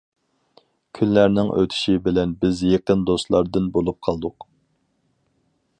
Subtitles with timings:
[0.99, 4.49] كۈنلەرنىڭ ئۆتۈشى بىلەن، بىز يېقىن دوستلاردىن بولۇپ قالدۇق.